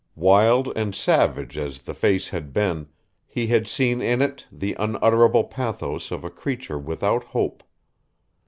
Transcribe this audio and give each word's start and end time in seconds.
Wild 0.15 0.75
and 0.75 0.95
savage 0.95 1.59
as 1.59 1.83
the 1.83 1.93
face 1.93 2.29
had 2.29 2.51
been, 2.53 2.87
he 3.27 3.45
had 3.45 3.67
seen 3.67 4.01
in 4.01 4.19
it 4.19 4.47
the 4.51 4.75
unutterable 4.79 5.43
pathos 5.43 6.09
of 6.09 6.23
a 6.23 6.31
creature 6.31 6.79
without 6.79 7.23
hope. 7.23 7.61